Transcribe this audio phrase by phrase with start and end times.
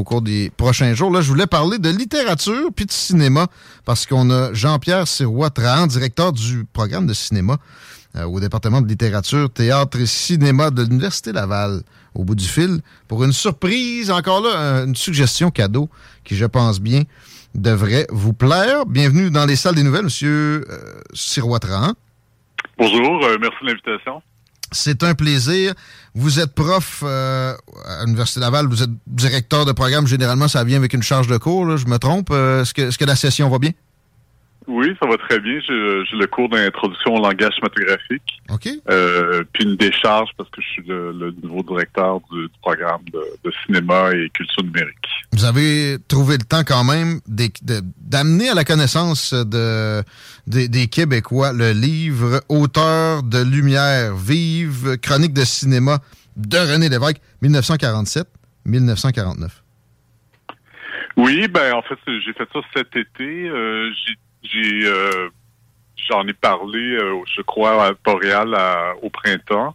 [0.00, 3.48] Au cours des prochains jours, là, je voulais parler de littérature puis de cinéma
[3.84, 7.58] parce qu'on a Jean-Pierre Sirois-Trahan, directeur du programme de cinéma
[8.16, 11.82] euh, au département de littérature, théâtre et cinéma de l'Université Laval
[12.14, 15.90] au bout du fil pour une surprise, encore là, une suggestion cadeau
[16.24, 17.02] qui, je pense bien,
[17.54, 18.86] devrait vous plaire.
[18.86, 21.92] Bienvenue dans les salles des nouvelles, Monsieur euh, Sirois-Trahan.
[22.78, 24.22] Bonjour, euh, merci de l'invitation.
[24.72, 25.74] C'est un plaisir.
[26.14, 27.54] Vous êtes prof euh,
[27.86, 30.06] à l'Université Laval, vous êtes directeur de programme.
[30.06, 31.66] Généralement, ça vient avec une charge de cours.
[31.66, 32.28] Là, je me trompe.
[32.30, 33.72] Euh, est-ce, que, est-ce que la session va bien?
[34.66, 35.58] Oui, ça va très bien.
[35.66, 38.40] J'ai, le cours d'introduction au langage cinématographique.
[38.50, 38.68] OK.
[38.90, 43.00] Euh, puis une décharge parce que je suis le, le nouveau directeur du, du programme
[43.12, 44.96] de, de cinéma et culture numérique.
[45.32, 50.02] Vous avez trouvé le temps quand même d'amener à la connaissance de,
[50.46, 55.98] des- des Québécois le livre Auteur de lumière vive, chronique de cinéma
[56.36, 57.20] de René Lévesque,
[58.66, 59.48] 1947-1949.
[61.16, 63.48] Oui, ben en fait, j'ai fait ça cet été.
[63.48, 65.28] Euh, j'ai, j'ai, euh,
[66.08, 69.74] j'en ai parlé, euh, je crois, à Boréal à- au printemps.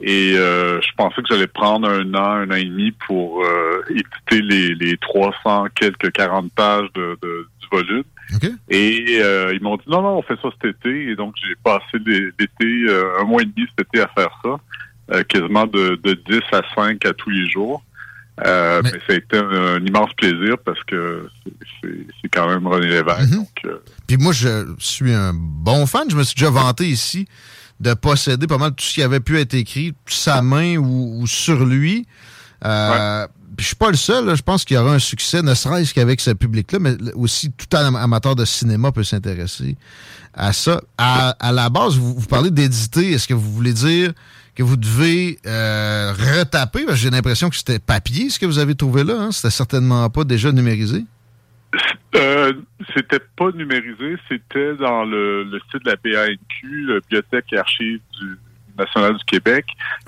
[0.00, 3.82] Et euh, je pensais que j'allais prendre un an, un an et demi pour euh,
[3.90, 8.04] éditer les, les 300 quelques 40 pages de, de- du volume.
[8.68, 11.08] Et euh, ils m'ont dit non, non, on fait ça cet été.
[11.10, 14.30] Et donc j'ai passé l'é- l'été, euh, un mois et demi cet été à faire
[14.44, 14.56] ça,
[15.14, 17.82] euh, quasiment de, de 10 à 5 à tous les jours.
[18.46, 18.98] Euh, Mais- mais...
[19.06, 21.28] ça a été un, un immense plaisir parce que
[21.82, 23.20] c'est- quand même René Lévesque.
[23.30, 23.36] Mhm.
[23.36, 26.04] donc, euh, Puis moi, je suis un bon fan.
[26.10, 27.26] Je me suis déjà vanté ici
[27.80, 31.26] de posséder pas mal tout ce qui avait pu être écrit sa main ou, ou
[31.26, 32.06] sur lui.
[32.64, 34.26] Euh, puis Je suis pas le seul.
[34.26, 34.34] là.
[34.34, 37.74] Je pense qu'il y aura un succès, ne serait-ce qu'avec ce public-là, mais aussi tout
[37.76, 39.76] am- amateur de cinéma peut s'intéresser
[40.34, 40.80] à ça.
[40.98, 43.12] À, à la base, vous, vous parlez d'éditer.
[43.12, 44.12] Est-ce que vous voulez dire
[44.58, 46.84] que vous devez euh, retaper?
[46.84, 49.14] Parce que j'ai l'impression que c'était papier, ce que vous avez trouvé là.
[49.20, 49.32] Hein?
[49.32, 51.04] C'était certainement pas déjà numérisé.
[52.16, 52.52] Euh,
[52.96, 58.00] c'était pas numérisé, c'était dans le, le site de la BANQ, la Bibliothèque et Archives
[58.18, 58.38] du
[58.76, 59.66] National du Québec.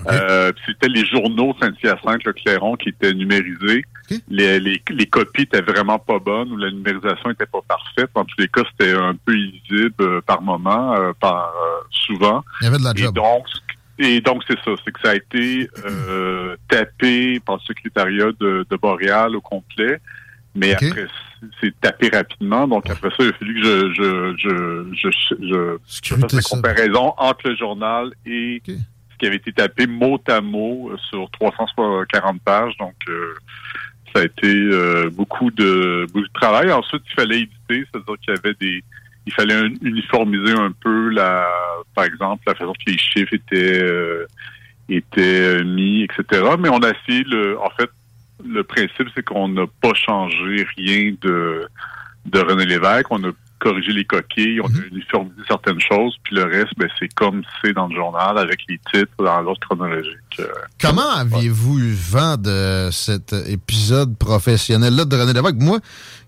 [0.09, 3.85] Euh, c'était les journaux Saint-Hyacinthe, le Clairon, qui étaient numérisés.
[4.29, 8.09] Les, les, les copies étaient vraiment pas bonnes ou la numérisation était pas parfaite.
[8.15, 11.53] En tous les cas, c'était un peu illisible euh, par moment, par
[11.91, 12.43] souvent.
[12.61, 13.15] Il y avait de la Et job.
[13.15, 13.45] donc,
[14.01, 18.65] et donc c'est ça, c'est que ça a été euh, tapé par le secrétariat de,
[18.69, 19.99] de Boréal au complet,
[20.55, 21.07] mais après
[21.59, 22.67] c'est tapé rapidement.
[22.67, 27.13] Donc après ça, il a fallu que je je je je, je, fasse la comparaison
[27.17, 32.41] entre le journal et ce qui avait été tapé mot à mot euh, sur 340
[32.41, 32.77] pages.
[32.77, 33.33] Donc euh,
[34.13, 36.71] ça a été euh, beaucoup de beaucoup de travail.
[36.71, 38.83] Ensuite, il fallait éditer, c'est-à-dire qu'il y avait des
[39.25, 41.47] il fallait uniformiser un peu la,
[41.93, 44.25] par exemple, la façon que les chiffres étaient euh,
[44.89, 46.43] étaient mis, etc.
[46.59, 47.89] Mais on a essayé le, en fait,
[48.45, 51.67] le principe, c'est qu'on n'a pas changé rien de
[52.25, 53.07] de René Lévesque.
[53.61, 54.89] Corriger les coquilles, on a mhm.
[54.91, 58.79] uniformisé certaines choses, puis le reste, ben, c'est comme c'est dans le journal avec les
[58.91, 60.17] titres dans l'ordre chronologique.
[60.39, 60.47] Euh.
[60.79, 65.55] Comment aviez-vous eu vent de cet épisode professionnel-là de René Lévesque?
[65.59, 65.79] Moi,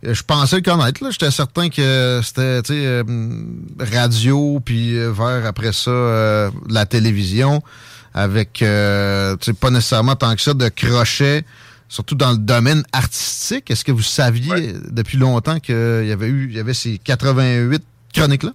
[0.03, 1.00] je pensais le connaître.
[1.12, 3.03] J'étais certain que c'était euh,
[3.80, 7.62] radio, puis euh, vers après ça, la télévision,
[8.13, 11.44] avec pas nécessairement tant que ça de crochet
[11.94, 13.69] surtout dans le domaine artistique.
[13.69, 15.75] Est-ce que vous saviez depuis longtemps qu'il
[16.06, 17.84] y avait eu il y avait ces 88
[18.16, 18.51] chroniques-là?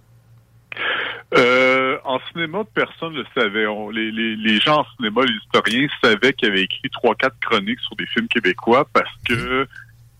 [1.37, 3.67] Euh, en cinéma, personne ne le savait.
[3.93, 8.06] les, gens en cinéma, les historiens savaient qu'il avait écrit trois, quatre chroniques sur des
[8.06, 9.69] films québécois parce que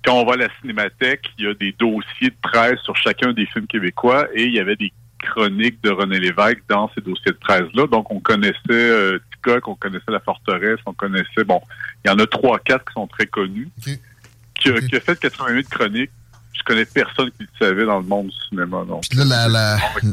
[0.05, 3.33] quand on va à la cinémathèque, il y a des dossiers de presse sur chacun
[3.33, 7.33] des films québécois et il y avait des chroniques de René Lévesque dans ces dossiers
[7.33, 7.89] de presse-là.
[7.89, 9.19] Donc, on connaissait euh,
[9.67, 11.61] on connaissait La Forteresse, on connaissait, bon,
[12.05, 13.69] il y en a trois, quatre qui sont très connus.
[13.81, 16.11] Qui, a, fait 88 chroniques.
[16.53, 18.85] Je connais personne qui le savait dans le monde du cinéma.
[18.85, 19.05] Donc.
[19.09, 19.49] Puis là,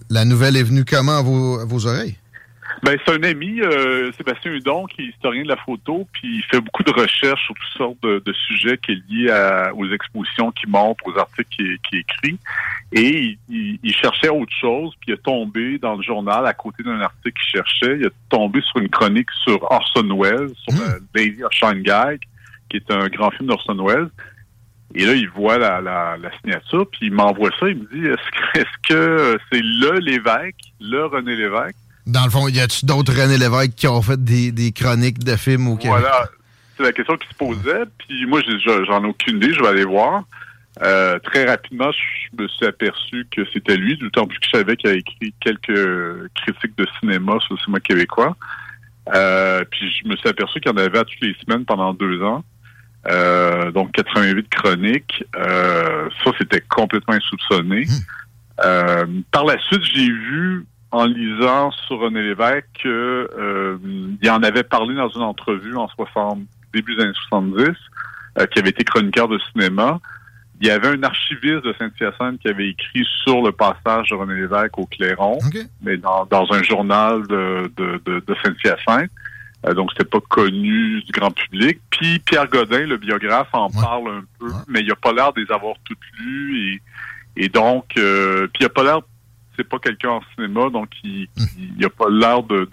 [0.09, 2.17] la, nouvelle est venue comment à vos oreilles?
[2.83, 6.43] Ben, c'est un ami, euh, Sébastien Hudon, qui est historien de la photo, puis il
[6.43, 10.69] fait beaucoup de recherches sur toutes sortes de, sujets qui est liés aux expositions qu'il
[10.69, 12.37] montre, aux articles qu'il écrit.
[12.91, 17.01] Et il, cherchait autre chose, puis il est tombé dans le journal, à côté d'un
[17.01, 20.99] article qu'il cherchait, il est tombé sur une chronique sur Orson Welles, sur mmh.
[21.15, 22.19] Lady of Shanghai,
[22.69, 24.09] qui est un grand film d'Orson Welles.
[24.93, 27.67] Et là, il voit la, la, signature, puis il m'envoie ça.
[27.67, 31.75] Il me dit Est-ce que c'est le l'évêque, le René Lévesque?
[32.05, 35.35] Dans le fond, y a-tu d'autres René Lévesque qui ont fait des, des chroniques de
[35.35, 35.97] films au Québec?
[35.99, 36.29] Voilà.
[36.77, 37.83] C'est la question qui se posait.
[37.97, 38.41] Puis moi,
[38.85, 39.53] j'en ai aucune idée.
[39.53, 40.23] Je vais aller voir.
[40.81, 44.75] Euh, très rapidement, je me suis aperçu que c'était lui, d'autant plus que je savais
[44.75, 48.35] qu'il a écrit quelques critiques de cinéma sur le cinéma québécois.
[49.13, 51.93] Euh, puis je me suis aperçu qu'il y en avait à toutes les semaines pendant
[51.93, 52.43] deux ans.
[53.07, 55.23] Euh, donc 88 chroniques.
[55.33, 57.85] ça, c'était complètement insoupçonné.
[58.63, 59.23] Hum.
[59.31, 63.77] par la suite, j'ai vu en lisant sur René Lévesque qu'il euh,
[64.29, 66.39] en avait parlé dans une entrevue en 60,
[66.73, 67.73] début des années 70,
[68.37, 69.99] euh, qui avait été chroniqueur de cinéma.
[70.61, 74.35] Il y avait un archiviste de Saint-Hyacinthe qui avait écrit sur le passage de René
[74.35, 75.37] Lévesque au Clairon,
[75.81, 79.11] mais dans, un journal de, de, Saint-Hyacinthe.
[79.65, 81.79] Euh, donc, c'était pas connu du grand public.
[81.89, 85.41] Puis Pierre Godin, le biographe, en parle un peu, mais il a pas l'air de
[85.41, 86.81] les avoir toutes lues.
[87.35, 89.01] Et, et donc, euh, puis il a pas l'air
[89.55, 91.27] c'est pas quelqu'un en cinéma, donc il
[91.79, 92.67] n'a pas l'air de,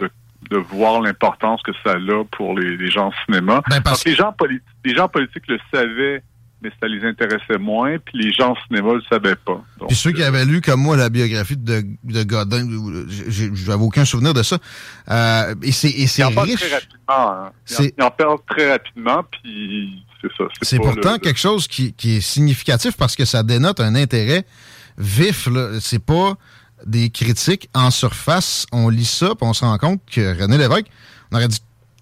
[0.69, 3.63] voir l'importance que ça a pour les, gens en cinéma.
[3.69, 4.03] Ben, parce...
[4.03, 4.35] que les gens,
[4.85, 6.23] les gens politiques le savaient,
[6.63, 9.61] mais ça les intéressait moins, puis les gens en cinéma le savaient pas.
[9.87, 12.65] puis ceux qui euh, avaient lu, comme moi, la biographie de, de Godin,
[13.07, 14.57] j'avais aucun souvenir de ça.
[15.11, 16.17] Euh, et c'est riche.
[16.17, 16.97] Il en parle très rapidement.
[17.09, 17.51] Hein.
[17.79, 20.45] Il, en, parle très rapidement, puis c'est ça.
[20.61, 24.45] C'est pourtant quelque chose qui, qui, est significatif parce que ça dénote un intérêt
[24.97, 25.49] vif.
[25.81, 26.35] C'est pas
[26.85, 28.65] des critiques en surface.
[28.71, 30.87] On lit ça, puis on se rend compte que René Lévesque,
[31.31, 31.59] on aurait dit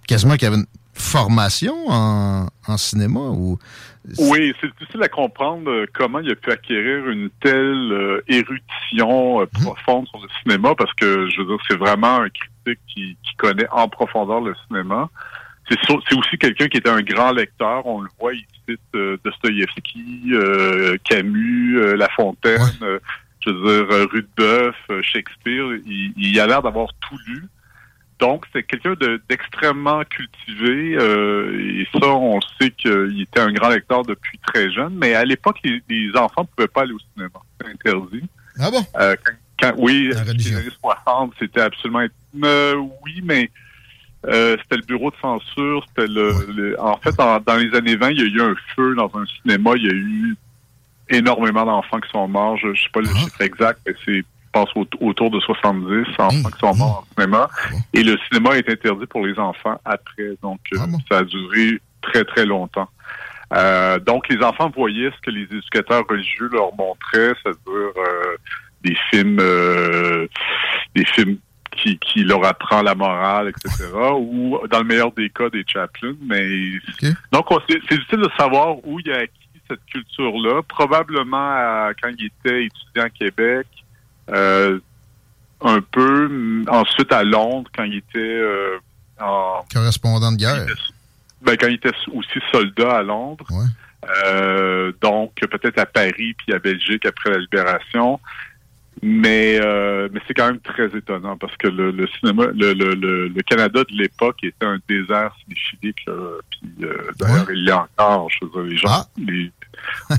[0.07, 2.48] quasiment qu'il y avait une formation en,
[2.78, 3.60] cinéma ou
[4.18, 9.42] oui, c'est difficile à comprendre euh, comment il a pu acquérir une telle euh, érudition
[9.42, 9.62] euh, mhm.
[9.62, 13.68] profonde sur le cinéma parce que je veux dire c'est vraiment un critique qui, connaît
[13.72, 15.10] en profondeur le cinéma.
[15.69, 18.80] C'est aussi quelqu'un qui était un grand lecteur, on le voit, il cite
[19.24, 20.31] Dostoïevski,
[21.04, 23.00] Camus, La Fontaine,
[23.45, 27.44] je veux dire, euh, Rudebeuf, euh, Shakespeare, il, a l'air d'avoir tout lu.
[28.21, 28.94] Donc, c'est quelqu'un
[29.28, 30.95] d'extrêmement cultivé.
[30.95, 34.94] Euh, et ça, on sait qu'il était un grand lecteur depuis très jeune.
[34.94, 37.42] Mais à l'époque, les, enfants ne pouvaient pas aller au cinéma.
[37.57, 38.23] C'était interdit.
[38.59, 38.85] Ah bon?
[39.78, 42.06] oui, dans les années 60, c'était absolument...
[42.33, 43.49] oui, mais
[44.23, 45.83] c'était le bureau de censure.
[45.87, 49.11] C'était le, En fait, dans les années 20, il y a eu un feu dans
[49.16, 49.71] un cinéma.
[49.78, 50.35] Il y a eu
[51.09, 52.57] énormément d'enfants qui sont morts.
[52.57, 53.18] Je ne sais pas le ah.
[53.18, 54.23] chiffre exact, mais c'est
[54.54, 57.50] je pense autour de 70 enfants qui sont morts en cinéma.
[57.52, 60.36] Ah Et le cinéma est interdit pour les enfants après.
[60.42, 62.90] Donc, euh, ah ça a duré très, très longtemps.
[63.54, 68.38] Euh, donc, les enfants voyaient ce que les éducateurs religieux leur montraient, c'est-à-dire euh,
[68.84, 69.38] des films
[70.96, 71.38] des films
[71.78, 73.90] qui, qui leur apprend la morale, etc.
[74.18, 76.14] ou, dans le meilleur des cas, des Chaplin.
[76.22, 76.46] Mais
[77.31, 79.24] donc, c'est difficile de savoir où il y a
[79.70, 83.68] cette culture-là, probablement quand il était étudiant à Québec,
[84.30, 84.80] euh,
[85.61, 88.78] un peu, ensuite à Londres, quand il était euh,
[89.19, 89.63] en...
[89.73, 90.66] Correspondant de guerre.
[91.42, 93.45] ben, quand il était aussi soldat à Londres.
[94.25, 98.19] Euh, donc, peut-être à Paris puis à Belgique après la libération.
[99.04, 102.94] Mais, euh, mais c'est quand même très étonnant parce que le, le cinéma, le, le,
[102.94, 105.98] le, Canada de l'époque était un désert cinéphilique.
[106.06, 106.14] Là,
[106.52, 108.30] puis euh, d'ailleurs, il l'est encore.
[108.30, 109.08] Je veux dire, les gens, ah.
[109.18, 109.52] les,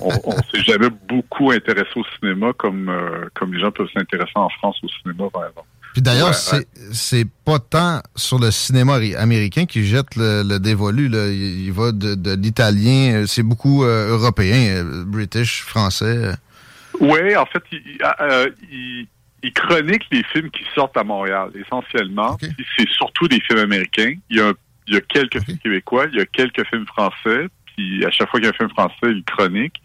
[0.01, 4.49] on, s'est jamais beaucoup intéressé au cinéma comme euh, comme les gens peuvent s'intéresser en
[4.49, 5.69] France au cinéma, par exemple.
[5.93, 11.09] Puis d'ailleurs, c'est c'est pas tant sur le cinéma américain qui jette le, dévolu.
[11.09, 11.29] Là.
[11.29, 16.33] Il, va de, de l'italien, c'est beaucoup européen, british, français.
[17.03, 17.63] Oui, en fait,
[18.21, 22.39] euh, il, chronique les films qui sortent à Montréal, essentiellement.
[22.41, 24.15] C'est surtout des films américains.
[24.31, 24.53] Il y a,
[24.87, 27.49] il y a quelques films québécois, il y a quelques films français.
[27.67, 29.83] Puis à chaque fois qu'il y a un film français, il chronique.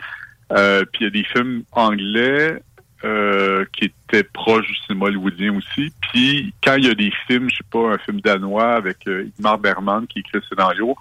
[0.52, 2.62] Euh, puis il y a des films anglais
[3.04, 5.92] euh, qui étaient proches du cinéma hollywoodien aussi.
[6.02, 9.26] Puis quand il y a des films, je sais pas, un film danois avec euh,
[9.26, 10.96] Igmar Berman qui écrit le scénario,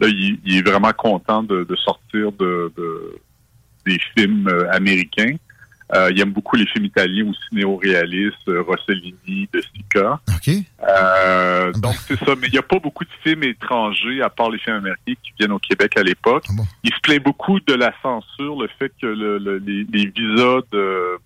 [0.00, 2.72] là, il, est vraiment content de, sortir de,
[3.86, 5.36] des films américains.
[5.94, 10.20] Euh, il aime beaucoup les films italiens aussi néo-réalistes, euh, Rossellini, De Sica.
[10.88, 12.34] Euh, donc c'est ça.
[12.40, 15.32] Mais il n'y a pas beaucoup de films étrangers, à part les films américains, qui
[15.38, 16.44] viennent au Québec à l'époque.
[16.48, 21.18] Ah il se plaint beaucoup de la censure, le fait que les, visas de,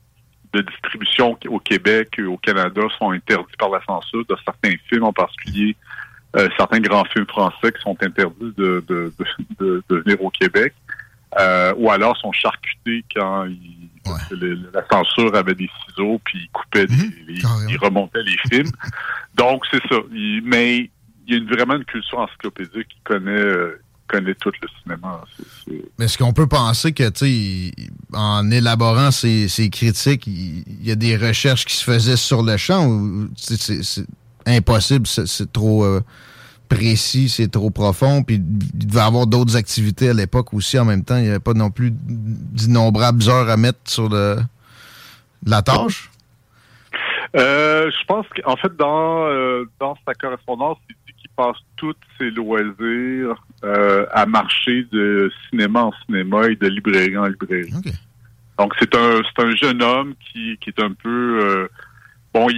[0.54, 5.12] distribution au Québec et au Canada sont interdits par la censure de certains films, en
[5.12, 5.76] particulier
[6.56, 10.74] certains grands films français qui sont interdits de, de venir au Québec.
[11.76, 13.84] Ou alors sont charcutés quand ils
[14.72, 17.68] la censure avait des ciseaux, puis il coupait, des, mhm.
[17.68, 18.70] il remontait les films.
[19.34, 19.96] Donc, c'est ça.
[20.44, 20.90] mais
[21.26, 25.24] il y a une, vraiment une culture encyclopédique qui connaît, euh, connaît tout le cinéma.
[25.98, 27.72] Mais est-ce qu'on peut penser que, tu
[28.12, 32.86] en élaborant ces, critiques, il y, a des recherches qui se faisaient sur le champ
[32.86, 34.06] ou c'est
[34.46, 35.84] impossible, c'est trop...
[35.84, 36.00] Euh,
[36.74, 41.04] précis, c'est trop profond, puis il devait avoir d'autres activités à l'époque aussi en même
[41.04, 41.16] temps.
[41.16, 44.36] Il n'y avait pas non plus d'innombrables heures à mettre sur le,
[45.46, 46.10] la tâche?
[47.36, 51.96] Euh, je pense qu'en fait, dans, euh, dans sa correspondance, il dit qu'il passe tous
[52.18, 57.72] ses loisirs euh, à marcher de cinéma en cinéma et de librairie en librairie.
[58.58, 61.68] Donc, c'est un, un jeune homme qui, qui est un peu
[62.34, 62.48] bon,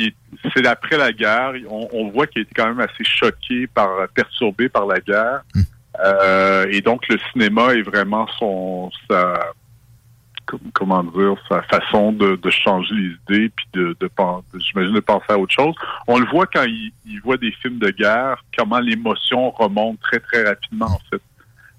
[0.54, 1.52] c'est après la guerre.
[1.68, 5.42] On, voit qu'il était quand même assez choqué par, perturbé par la guerre.
[5.54, 5.62] Hmm.
[6.04, 9.52] Euh, et donc le cinéma est vraiment son sa
[10.74, 14.08] comment dire sa façon de, changer les idées puis de, de,
[14.58, 15.74] j'imagine de penser à autre chose.
[16.06, 20.44] On le voit quand il, voit des films de guerre, comment l'émotion remonte très très
[20.44, 21.22] rapidement en fait.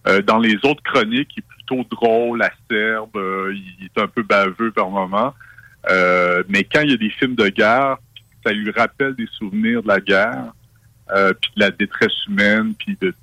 [0.08, 4.24] Euh, dans les autres chroniques, il est plutôt drôle, acerbe, euh, il est un peu
[4.24, 5.34] baveux par moment.
[5.90, 7.98] Euh, mais quand il y a des films de guerre,
[8.46, 10.54] ça lui rappelle des souvenirs de la guerre,
[11.12, 13.14] euh, puis de la détresse humaine, puis de,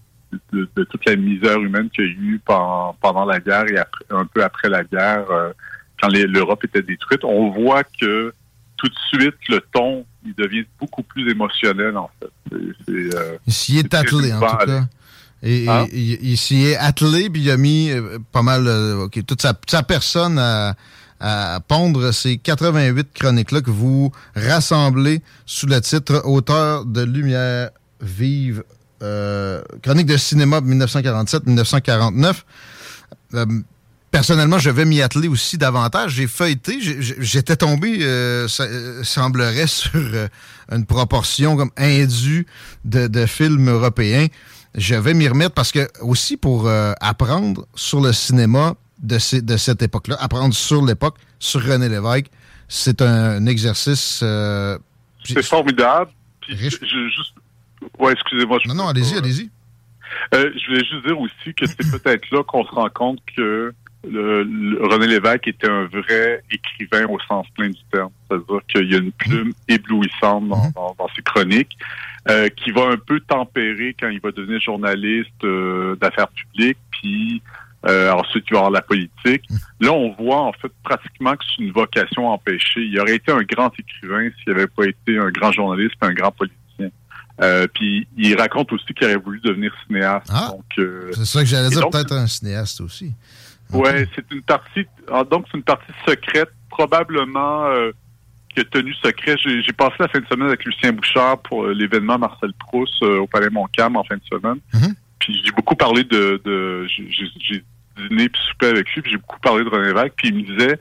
[0.75, 3.79] toute la misère humaine qu'il y a eu pendant, la guerre et
[4.11, 5.53] un peu après la guerre, euh,
[6.01, 7.25] quand l'Europe était détruite.
[7.25, 8.33] On voit que
[8.77, 12.57] tout de suite, le ton, il devient beaucoup plus émotionnel, en fait.
[13.47, 14.87] il s'y est attelé, en tout cas.
[15.47, 15.87] Et, hein?
[15.93, 17.93] il, s'y est attelé, puis il a mis
[18.33, 18.67] pas mal,
[19.27, 20.75] toute sa, sa personne à
[21.21, 28.63] à pondre ces 88 chroniques-là que vous rassemblez sous le titre Auteur de lumière vive,
[29.03, 32.35] euh, chronique de cinéma 1947-1949.
[33.35, 33.47] Euh,
[34.11, 36.13] personnellement, je vais m'y atteler aussi davantage.
[36.13, 38.67] J'ai feuilleté, j'étais tombé, euh, ça,
[39.03, 39.91] semblerait, sur
[40.71, 42.47] une proportion comme indue
[42.85, 44.27] de, films européens.
[44.77, 46.69] Je vais m'y remettre parce que aussi pour
[47.01, 48.75] apprendre sur le cinéma,
[49.05, 52.31] de, de cette époque-là, apprendre sur l'époque, sur René Lévesque.
[52.69, 54.21] C'est un, exercice.
[54.23, 54.79] Euh,
[55.23, 56.11] c'est formidable.
[56.49, 56.83] juste...
[57.99, 58.59] Ouais, excusez-moi.
[58.67, 59.51] Non, non, allez-y, allez-y.
[60.35, 63.73] Euh, je voulais juste dire aussi que c'est peut-être là qu'on se rend compte que
[64.09, 68.11] le, René Lévesque était un vrai écrivain au sens plein du terme.
[68.29, 71.15] C'est-à-dire qu'il y a une plume éblouissante dans, mm-hmm.
[71.17, 71.77] ses chroniques,
[72.31, 75.47] euh, qui va un peu tempérer quand il va devenir journaliste
[76.01, 77.43] d'affaires publiques, puis
[77.87, 79.45] euh, ensuite, il va y avoir la politique.
[79.81, 82.81] Là, on voit en fait pratiquement que c'est une vocation empêchée.
[82.81, 86.15] Il aurait été un grand écrivain s'il n'avait pas été un grand journaliste et un
[86.15, 86.91] grand politicien.
[87.43, 90.31] Euh, puis il raconte aussi qu'il aurait voulu devenir cinéaste.
[90.33, 93.13] Ah, euh, c'est ça que j'allais dire, peut-être un cinéaste aussi.
[93.73, 94.87] Ouais, c'est une partie.
[95.13, 97.91] Ah, donc c'est une partie secrète, probablement euh,
[98.55, 99.37] qui a tenu secret.
[99.37, 103.51] J'ai passé la fin de semaine avec Lucien Bouchard pour l'événement Marcel Proust au Palais
[103.51, 104.59] Montcalm en fin de semaine.
[104.73, 104.95] Mm-hmm.
[105.19, 107.65] Puis j'ai beaucoup parlé de, de j'ai
[107.97, 110.43] dîner puis souper avec lui, puis j'ai beaucoup parlé de René Lévesque, puis il me
[110.43, 110.79] disait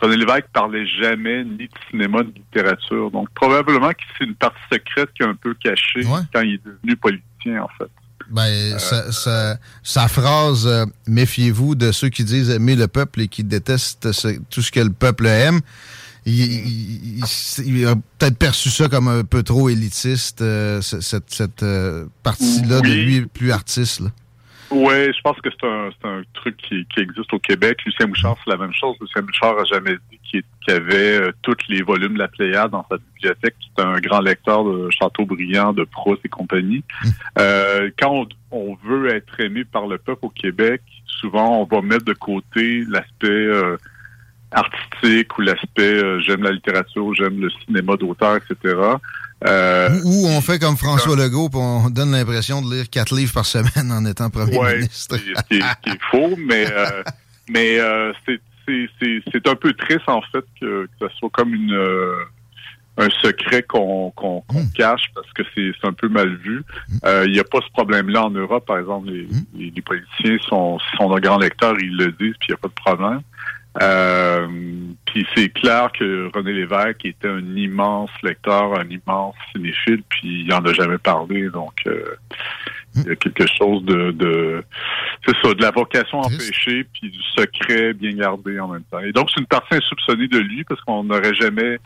[0.00, 3.10] René Lévesque parlait jamais ni de cinéma ni de littérature.
[3.10, 6.64] Donc probablement que c'est une partie secrète qui est un peu cachée quand il est
[6.64, 7.90] devenu politicien, en fait.
[8.28, 13.44] Ben, euh, sa, phrase euh, Méfiez-vous de ceux qui disent aimer le peuple et qui
[13.44, 14.08] détestent
[14.50, 15.60] tout ce que le peuple aime
[16.26, 22.80] il, a peut-être perçu ça comme un peu trop élitiste, euh, cette, cette euh, partie-là
[22.80, 24.02] de lui plus artiste.
[24.70, 27.78] Oui, je pense que c'est un, un, truc qui, qui, existe au Québec.
[27.84, 28.96] Lucien Bouchard, c'est la même chose.
[29.00, 32.84] Lucien Bouchard a jamais dit qu'il avait euh, tous les volumes de la Pléiade dans
[32.90, 33.54] sa bibliothèque.
[33.76, 36.82] C'est un grand lecteur de Châteaubriand, de Proust et compagnie.
[37.04, 37.10] Hum.
[37.38, 42.04] Euh, quand on, veut être aimé par le peuple au Québec, souvent on va mettre
[42.04, 43.76] de côté l'aspect euh,
[44.50, 48.76] artistique ou l'aspect euh, j'aime la littérature, j'aime le cinéma d'auteur, etc.
[49.44, 53.34] Euh, ou, on fait comme François Legault, et on donne l'impression de lire quatre livres
[53.34, 55.16] par semaine en étant premier ministre.
[55.16, 57.02] Ce qui, est faux, mais euh,
[57.48, 61.76] mais euh, c'est un peu triste en fait que, que ce soit comme une
[62.98, 64.72] un secret qu'on hmm.
[64.74, 66.62] cache parce que c'est un peu mal vu.
[66.88, 67.24] Hmm.
[67.26, 69.10] Il n'y a pas ce problème-là en Europe, par exemple.
[69.10, 69.72] Les, hmm.
[69.74, 72.68] les, politiciens sont, sont de grands lecteurs, ils le disent, puis il n'y a pas
[72.68, 73.20] de problème.
[73.82, 74.46] Euh,
[75.04, 80.52] puis c'est clair que René Lévesque était un immense lecteur, un immense cinéphile, puis il
[80.52, 81.48] en a jamais parlé.
[81.50, 82.16] Donc euh,
[82.96, 84.64] il y a quelque chose de, de
[85.26, 89.00] c'est ça, de la vocation empêchée, puis du secret bien gardé en même temps.
[89.00, 91.78] Et donc c'est une partie insoupçonnée de lui parce qu'on n'aurait jamais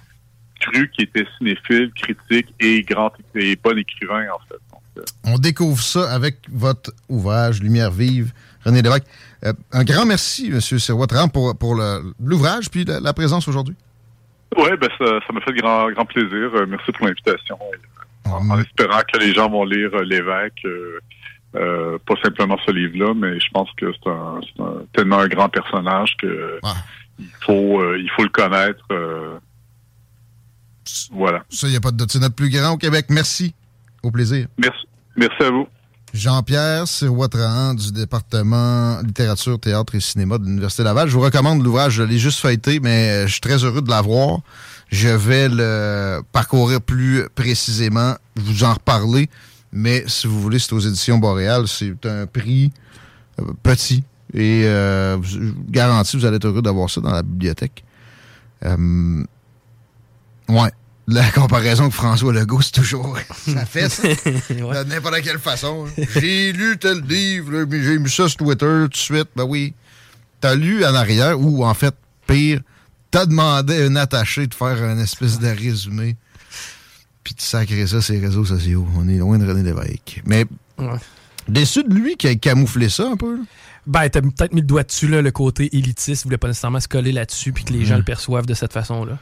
[0.61, 4.61] cru qu'il était cinéphile, critique et grand et bon écrivain en fait.
[4.99, 8.33] Euh, On découvre ça avec votre ouvrage Lumière vive,
[8.65, 9.07] René Lévesque.
[9.45, 10.61] Euh, un grand merci, M.
[10.61, 11.77] Serwatran, pour, pour
[12.21, 13.75] l'ouvrage puis la, présence aujourd'hui.
[14.57, 16.51] Oui, ben ça m'a fait grand, grand plaisir.
[16.55, 17.59] Euh, merci pour l'invitation.
[18.25, 20.63] En, espérant que les gens vont lire euh, l'évêque,
[21.53, 24.41] pas simplement ce livre-là, mais je pense que c'est un,
[24.93, 26.61] tellement un grand personnage que
[27.19, 28.85] il faut il faut le connaître.
[31.13, 31.43] voilà.
[31.49, 32.13] Ça, il n'y a pas de doute.
[32.13, 33.07] C'est notre plus grand au Québec.
[33.09, 33.55] Merci.
[34.03, 34.47] Au plaisir.
[34.59, 34.87] Merci.
[35.17, 35.67] Merci à vous.
[36.13, 41.09] Jean-Pierre Sirois-Trahan du département littérature, théâtre et cinéma de l'Université Laval.
[41.09, 44.41] Je vous recommande l'ouvrage, je l'ai juste feuilleté, mais je suis très heureux de l'avoir.
[44.91, 49.31] Je vais le parcourir plus précisément, vous en reparler,
[49.73, 51.69] mais si vous voulez, c'est aux éditions Boréal.
[51.69, 52.73] C'est un prix
[53.41, 54.03] euh, petit
[54.35, 55.17] et euh,
[55.69, 57.85] garanti, vous allez être heureux d'avoir ça dans la bibliothèque.
[58.65, 59.25] Euh,
[60.49, 60.71] ouais
[61.15, 63.19] la comparaison que François Legault, c'est toujours.
[63.47, 64.09] Ça fait ça.
[64.09, 65.87] De n'importe quelle façon.
[65.97, 69.29] J'ai lu tel livre, j'ai mis ça sur Twitter tout de suite.
[69.37, 69.75] Ben oui.
[70.41, 71.95] T'as lu en arrière, ou en fait,
[72.27, 72.61] pire,
[73.11, 76.17] t'as demandé à un attaché de faire un espèce de résumé.
[77.23, 78.87] Puis tu sacré ça sur les réseaux sociaux.
[78.97, 80.23] On est loin de René Lévesque.
[80.25, 80.47] Mais
[81.47, 83.41] déçu de lui qui a camouflé ça un peu.
[83.87, 86.23] Ben, t'as peut-être mis le doigt dessus, là, le côté élitiste.
[86.23, 88.73] Il voulait pas nécessairement se coller là-dessus, puis que les gens le perçoivent de cette
[88.73, 89.19] façon-là.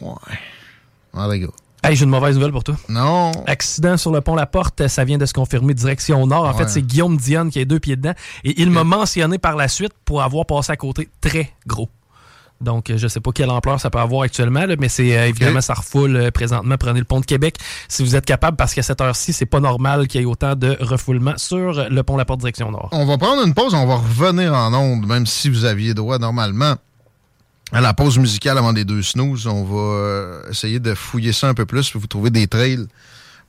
[0.00, 0.38] Ouais.
[1.14, 1.46] Ah, gars.
[1.82, 2.76] Hey, j'ai une mauvaise nouvelle pour toi.
[2.90, 3.32] Non.
[3.46, 6.44] Accident sur le pont La Porte, ça vient de se confirmer direction nord.
[6.44, 8.12] En fait, c'est Guillaume Dionne qui a deux pieds dedans.
[8.44, 11.88] Et il m'a mentionné par la suite pour avoir passé à côté très gros.
[12.60, 15.62] Donc, je ne sais pas quelle ampleur ça peut avoir actuellement, mais c'est euh, évidemment,
[15.62, 16.76] ça refoule euh, présentement.
[16.78, 17.56] Prenez le pont de Québec
[17.88, 20.54] si vous êtes capable, parce qu'à cette heure-ci, c'est pas normal qu'il y ait autant
[20.54, 22.90] de refoulement sur le pont La Porte direction nord.
[22.92, 26.18] On va prendre une pause, on va revenir en onde, même si vous aviez droit
[26.18, 26.74] normalement
[27.72, 31.48] à la pause musicale avant des deux snooze, on va euh, essayer de fouiller ça
[31.48, 32.86] un peu plus pour vous trouver des trails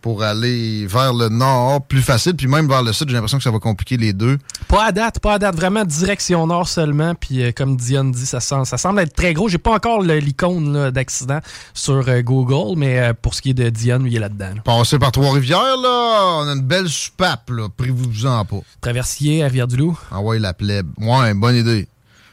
[0.02, 3.44] pour aller vers le nord plus facile, puis même vers le sud, j'ai l'impression que
[3.44, 4.40] ça va compliquer les deux.
[4.68, 8.26] Pas à date, pas à date, vraiment direction nord seulement, puis euh, comme Diane dit,
[8.26, 9.48] ça, semble, ça semble être très gros.
[9.48, 11.40] J'ai pas encore l'icône d'accident
[11.76, 14.54] sur euh, Google, mais pour ce qui est de Diane, il est là-dedans.
[14.66, 18.62] Passez par Trois-Rivières, là, on a une belle soupape, là, privez-vous-en pas.
[18.82, 20.00] Traversier à Rivière-du-Loup.
[20.12, 20.88] Ah ouais, la plèbe.
[20.98, 21.88] Ouais, bonne idée.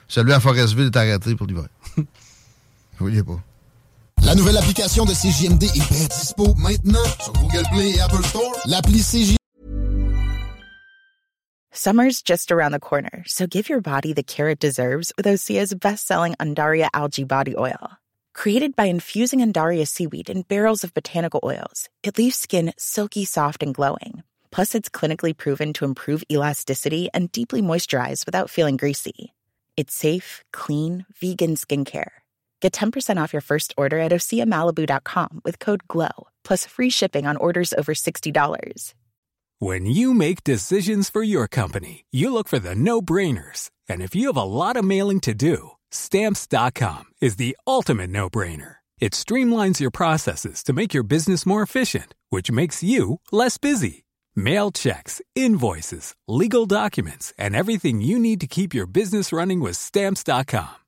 [0.09, 1.67] Celui à Forestville est arrêté pour l'hiver.
[2.99, 3.41] Voyez pas.
[4.25, 8.53] La nouvelle application de CJMD est bien dispo maintenant sur Google Play et Apple Store.
[8.67, 9.37] L'appli CJMD.
[11.73, 15.73] Summer's just around the corner, so give your body the care it deserves with Osea's
[15.75, 17.93] best-selling Andaria algae body oil.
[18.35, 23.63] Created by infusing Andaria seaweed in barrels of botanical oils, it leaves skin silky soft
[23.63, 24.25] and glowing.
[24.51, 29.33] Plus, it's clinically proven to improve elasticity and deeply moisturize without feeling greasy.
[29.77, 32.18] It's safe, clean, vegan skincare.
[32.61, 37.37] Get 10% off your first order at oseamalibu.com with code GLOW, plus free shipping on
[37.37, 38.95] orders over $60.
[39.61, 43.71] When you make decisions for your company, you look for the no brainers.
[43.89, 48.31] And if you have a lot of mailing to do, stamps.com is the ultimate no
[48.31, 48.77] brainer.
[49.01, 54.05] It streamlines your processes to make your business more efficient, which makes you less busy.
[54.37, 59.77] Mail checks, invoices, legal documents, and everything you need to keep your business running with
[59.77, 60.88] stamps.com.